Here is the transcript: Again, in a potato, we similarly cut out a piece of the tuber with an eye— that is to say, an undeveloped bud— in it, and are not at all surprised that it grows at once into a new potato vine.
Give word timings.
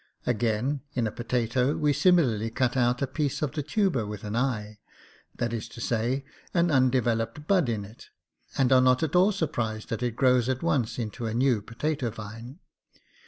Again, 0.25 0.81
in 0.95 1.05
a 1.05 1.11
potato, 1.11 1.77
we 1.77 1.93
similarly 1.93 2.49
cut 2.49 2.75
out 2.75 3.03
a 3.03 3.05
piece 3.05 3.43
of 3.43 3.51
the 3.51 3.61
tuber 3.61 4.03
with 4.03 4.23
an 4.23 4.35
eye— 4.35 4.79
that 5.37 5.53
is 5.53 5.67
to 5.67 5.79
say, 5.79 6.25
an 6.55 6.71
undeveloped 6.71 7.45
bud— 7.45 7.69
in 7.69 7.85
it, 7.85 8.07
and 8.57 8.73
are 8.73 8.81
not 8.81 9.03
at 9.03 9.15
all 9.15 9.31
surprised 9.31 9.89
that 9.89 10.01
it 10.01 10.15
grows 10.15 10.49
at 10.49 10.63
once 10.63 10.97
into 10.97 11.27
a 11.27 11.35
new 11.35 11.61
potato 11.61 12.09
vine. 12.09 12.57